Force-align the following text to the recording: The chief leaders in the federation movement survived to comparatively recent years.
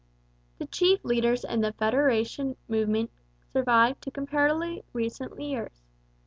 The 0.57 0.65
chief 0.65 1.05
leaders 1.05 1.43
in 1.43 1.61
the 1.61 1.73
federation 1.73 2.57
movement 2.67 3.11
survived 3.53 4.01
to 4.01 4.09
comparatively 4.09 4.83
recent 4.93 5.39
years. 5.39 5.83